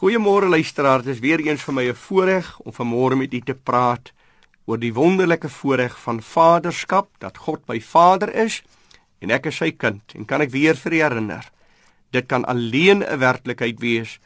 Goeiemôre 0.00 0.48
luisteraars, 0.48 1.04
dit 1.04 1.12
is 1.12 1.20
weer 1.20 1.42
eens 1.44 1.60
vir 1.60 1.74
my 1.76 1.82
'n 1.90 1.94
voorreg 1.94 2.46
om 2.64 2.72
vanmôre 2.72 3.16
met 3.16 3.34
u 3.34 3.40
te 3.40 3.54
praat 3.54 4.12
oor 4.64 4.78
die 4.78 4.94
wonderlike 4.94 5.48
voorreg 5.48 6.00
van 6.00 6.22
vaderskap, 6.22 7.08
dat 7.18 7.36
God 7.36 7.68
my 7.68 7.80
Vader 7.80 8.34
is 8.34 8.62
en 9.18 9.30
ek 9.30 9.46
is 9.46 9.56
sy 9.56 9.70
kind. 9.70 10.00
En 10.14 10.24
kan 10.24 10.40
ek 10.40 10.50
weer 10.50 10.74
vir 10.74 10.92
u 10.92 10.96
herinner, 11.02 11.50
dit 12.10 12.26
kan 12.26 12.44
alleen 12.44 13.04
'n 13.04 13.18
werklikheid 13.18 13.80
wees 13.80 14.18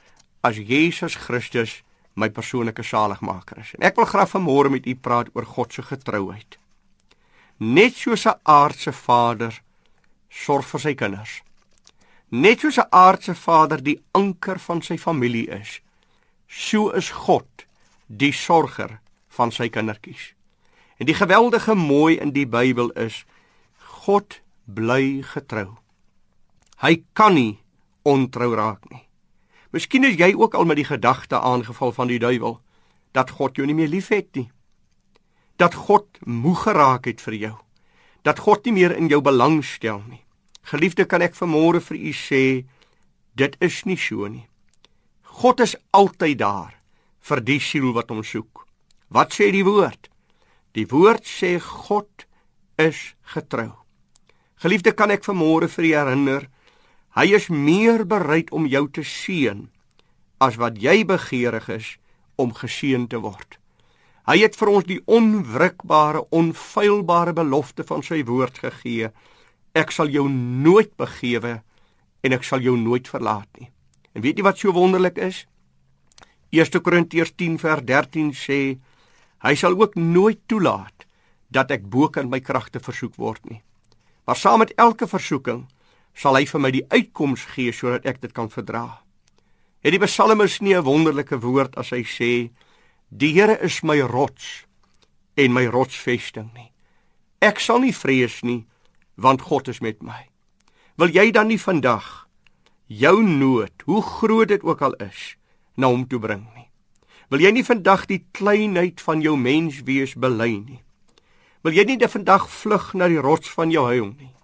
as 0.43 0.57
Jesus 0.57 1.15
Christus 1.17 1.83
my 2.15 2.31
persoonlike 2.31 2.83
saligmaker 2.83 3.59
is. 3.59 3.75
En 3.75 3.83
ek 3.83 3.97
wil 3.97 4.05
graag 4.05 4.31
vanmôre 4.31 4.71
met 4.71 4.87
u 4.87 4.95
praat 4.95 5.29
oor 5.35 5.47
God 5.47 5.73
se 5.73 5.83
getrouheid. 5.83 6.59
Net 7.59 7.95
soos 7.95 8.27
'n 8.27 8.39
aardse 8.43 8.93
vader 8.93 9.61
sorg 10.31 10.67
vir 10.67 10.81
sy 10.81 10.95
kinders, 10.95 11.43
Net 12.29 12.61
soos 12.61 12.79
'n 12.79 12.91
aardse 12.91 13.35
vader 13.35 13.83
die 13.83 14.03
anker 14.13 14.59
van 14.59 14.83
sy 14.83 14.97
familie 14.99 15.49
is, 15.49 15.81
so 16.47 16.91
is 16.91 17.11
God 17.11 17.67
die 18.07 18.33
sorger 18.33 19.01
van 19.29 19.53
sy 19.53 19.69
kindertjies. 19.69 20.35
En 20.99 21.07
die 21.07 21.15
geweldige 21.15 21.75
mooi 21.75 22.17
in 22.17 22.33
die 22.33 22.47
Bybel 22.47 22.91
is 22.91 23.25
God 24.05 24.41
bly 24.65 25.23
getrou. 25.23 25.77
Hy 26.77 27.05
kan 27.13 27.35
nie 27.35 27.59
ontrou 28.03 28.55
raak 28.55 28.91
nie. 28.91 29.03
Miskien 29.75 30.05
is 30.05 30.19
jy 30.19 30.35
ook 30.35 30.55
al 30.55 30.65
met 30.65 30.77
die 30.77 30.87
gedagte 30.87 31.41
aangeval 31.41 31.93
van 31.93 32.07
die 32.07 32.19
duiwel 32.19 32.61
dat 33.13 33.31
God 33.31 33.57
jou 33.57 33.67
nie 33.67 33.75
meer 33.75 33.89
liefhet 33.89 34.35
nie. 34.35 34.51
Dat 35.57 35.75
God 35.75 36.19
moeg 36.27 36.67
geraak 36.67 37.07
het 37.07 37.21
vir 37.23 37.35
jou. 37.35 37.55
Dat 38.23 38.39
God 38.39 38.65
nie 38.65 38.73
meer 38.73 38.97
in 38.97 39.09
jou 39.09 39.21
belang 39.23 39.63
stel 39.65 40.03
nie. 40.09 40.24
Geliefde, 40.65 41.05
kan 41.05 41.23
ek 41.25 41.37
vanmôre 41.37 41.83
vir 41.85 41.99
u 42.01 42.13
sê, 42.17 42.45
dit 43.37 43.57
is 43.61 43.83
nie 43.85 43.99
so 44.01 44.29
nie. 44.31 44.47
God 45.35 45.61
is 45.61 45.75
altyd 45.93 46.39
daar 46.41 46.75
vir 47.25 47.41
die 47.45 47.61
siel 47.61 47.93
wat 47.97 48.13
hom 48.13 48.23
soek. 48.25 48.65
Wat 49.13 49.35
sê 49.37 49.51
die 49.53 49.65
woord? 49.67 50.09
Die 50.75 50.87
woord 50.89 51.27
sê 51.29 51.59
God 51.61 52.27
is 52.81 53.15
getrou. 53.35 53.75
Geliefde, 54.63 54.95
kan 54.97 55.13
ek 55.13 55.27
vanmôre 55.27 55.69
vir 55.69 55.85
u 55.85 55.93
herinner, 55.93 56.49
hy 57.19 57.27
is 57.37 57.51
meer 57.53 58.07
bereid 58.09 58.49
om 58.55 58.67
jou 58.67 58.87
te 58.89 59.05
seën 59.05 59.67
as 60.43 60.57
wat 60.59 60.81
jy 60.81 61.05
begeerig 61.07 61.69
is 61.71 61.91
om 62.41 62.55
geseën 62.57 63.05
te 63.11 63.21
word. 63.23 63.59
Hy 64.25 64.39
het 64.41 64.57
vir 64.57 64.71
ons 64.73 64.87
die 64.89 65.03
onwrikbare, 65.05 66.25
onfeilbare 66.33 67.35
belofte 67.37 67.85
van 67.85 68.03
sy 68.03 68.23
woord 68.25 68.59
gegee 68.63 69.13
ek 69.75 69.91
sal 69.93 70.09
jou 70.09 70.29
nooit 70.31 70.93
begewe 70.97 71.59
en 72.25 72.33
ek 72.33 72.47
sal 72.47 72.63
jou 72.63 72.77
nooit 72.79 73.09
verlaat 73.11 73.49
nie. 73.59 73.71
En 74.15 74.23
weet 74.23 74.39
jy 74.39 74.47
wat 74.47 74.61
so 74.63 74.73
wonderlik 74.73 75.19
is? 75.19 75.45
1 76.55 76.81
Korintiërs 76.87 77.35
10 77.35 77.59
vers 77.59 77.83
13 77.83 78.31
sê 78.39 78.59
hy 79.45 79.55
sal 79.59 79.75
ook 79.75 79.99
nooit 79.99 80.39
toelaat 80.47 81.07
dat 81.51 81.73
ek 81.75 81.89
bo 81.91 82.09
kan 82.09 82.31
my 82.31 82.41
kragte 82.41 82.81
versoek 82.81 83.19
word 83.19 83.43
nie. 83.51 83.61
Maar 84.25 84.39
saam 84.39 84.63
met 84.63 84.73
elke 84.79 85.09
versoeking 85.11 85.67
sal 86.15 86.39
hy 86.39 86.47
vir 86.47 86.63
my 86.63 86.71
die 86.71 86.87
uitkoms 86.95 87.43
gee 87.55 87.75
sodat 87.75 88.07
ek 88.07 88.23
dit 88.23 88.33
kan 88.33 88.49
verdra. 88.49 89.03
Het 89.83 89.99
die 89.99 90.07
psalmis 90.07 90.61
nie 90.63 90.75
'n 90.75 90.87
wonderlike 90.87 91.37
woord 91.43 91.77
as 91.77 91.91
hy 91.91 92.03
sê 92.07 92.51
die 93.11 93.35
Here 93.35 93.59
is 93.61 93.83
my 93.83 94.01
rots 94.01 94.65
en 95.37 95.53
my 95.53 95.67
rotsvesting 95.67 96.55
nie. 96.55 96.71
Ek 97.43 97.61
sal 97.61 97.81
nie 97.81 97.93
vrees 97.93 98.43
nie 98.43 98.65
want 99.15 99.43
God 99.43 99.69
is 99.69 99.81
met 99.81 100.03
my. 100.03 100.29
Wil 100.97 101.11
jy 101.15 101.31
dan 101.31 101.51
nie 101.51 101.59
vandag 101.59 102.27
jou 102.87 103.23
nood, 103.23 103.73
hoe 103.85 104.03
groot 104.03 104.49
dit 104.49 104.63
ook 104.63 104.83
al 104.83 104.95
is, 105.03 105.37
na 105.75 105.91
hom 105.91 106.07
toe 106.07 106.21
bring 106.21 106.45
nie? 106.55 106.69
Wil 107.33 107.41
jy 107.41 107.51
nie 107.57 107.65
vandag 107.67 108.07
die 108.07 108.21
kleinheid 108.37 109.01
van 109.01 109.23
jou 109.25 109.37
menswees 109.37 110.15
bely 110.15 110.53
nie? 110.61 110.81
Wil 111.65 111.75
jy 111.75 111.85
nie 111.89 111.99
vandag 111.99 112.45
vlug 112.53 112.93
na 112.95 113.09
die 113.09 113.23
rots 113.23 113.49
van 113.51 113.73
jou 113.73 113.87
heil 113.89 114.13
nie? 114.13 114.35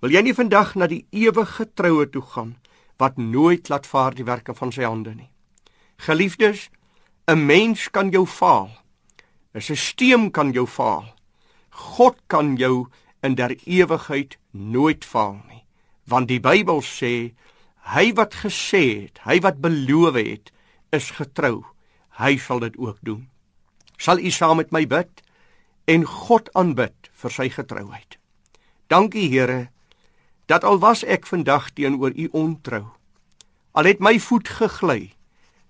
Wil 0.00 0.12
jy 0.14 0.22
nie 0.28 0.36
vandag 0.36 0.74
na 0.76 0.86
die 0.86 1.06
ewige 1.10 1.66
troue 1.74 2.06
toe 2.06 2.22
gaan 2.22 2.56
wat 3.00 3.16
nooit 3.16 3.68
laat 3.72 3.88
vaar 3.88 4.14
die 4.14 4.28
werke 4.28 4.54
van 4.54 4.72
sy 4.72 4.84
hande 4.84 5.14
nie? 5.14 5.30
Geliefdes, 5.96 6.70
'n 7.26 7.46
mens 7.46 7.88
kan 7.90 8.10
jou 8.10 8.26
faal. 8.26 8.70
'n 9.54 9.60
Stelsel 9.60 10.30
kan 10.30 10.52
jou 10.52 10.66
faal. 10.66 11.14
God 11.70 12.16
kan 12.28 12.56
jou 12.56 12.86
in 13.22 13.34
der 13.34 13.54
ewigheid 13.66 14.38
nooit 14.50 15.04
faal 15.04 15.40
nie. 15.48 15.64
Want 16.04 16.28
die 16.28 16.40
Bybel 16.40 16.82
sê 16.82 17.32
hy 17.94 18.12
wat 18.16 18.36
gesê 18.42 18.82
het, 19.06 19.20
hy 19.24 19.40
wat 19.44 19.60
beloof 19.62 20.16
het, 20.18 20.52
is 20.94 21.10
getrou. 21.16 21.64
Hy 22.20 22.36
sal 22.38 22.60
dit 22.60 22.76
ook 22.78 22.98
doen. 23.06 23.28
Sal 24.00 24.18
u 24.18 24.30
saam 24.30 24.60
met 24.60 24.72
my 24.72 24.86
bid 24.88 25.22
en 25.90 26.06
God 26.06 26.48
aanbid 26.56 27.10
vir 27.22 27.34
sy 27.34 27.48
getrouheid. 27.52 28.16
Dankie 28.90 29.28
Here 29.30 29.68
dat 30.50 30.64
al 30.66 30.80
was 30.82 31.04
ek 31.06 31.28
vandag 31.30 31.70
teenoor 31.76 32.10
u 32.16 32.26
ontrou. 32.34 32.88
Al 33.78 33.86
het 33.86 34.00
my 34.02 34.18
voet 34.18 34.48
gegly, 34.50 35.12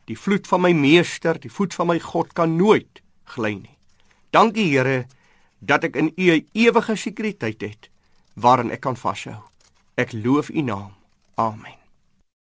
die 0.08 0.16
vloed 0.16 0.46
van 0.48 0.64
my 0.64 0.72
meester, 0.72 1.36
die 1.36 1.52
voet 1.52 1.76
van 1.76 1.90
my 1.92 1.98
God 2.00 2.32
kan 2.32 2.56
nooit 2.56 3.02
gly 3.36 3.52
nie. 3.58 3.76
Dankie 4.32 4.70
Here 4.72 5.04
dat 5.60 5.84
ek 5.84 5.96
in 5.96 6.12
U 6.16 6.30
ewige 6.52 6.96
sekuriteit 6.96 7.60
het 7.60 7.90
waarin 8.34 8.72
ek 8.72 8.80
kan 8.80 8.96
vashou. 8.96 9.36
Ek 9.94 10.12
loof 10.12 10.48
U 10.48 10.64
naam. 10.64 10.96
Amen. 11.36 11.79